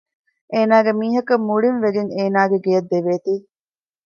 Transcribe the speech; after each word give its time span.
އޭނާގެ 0.53 0.91
މީހަކަށް 0.99 1.45
މުޅީންވެގެން 1.47 2.11
އޭނާގެ 2.15 2.57
ގެއަށް 2.63 2.89
ދެވޭތީ 2.91 3.33